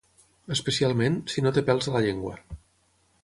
[0.55, 2.35] Especialment, si no té pèls a la llengua.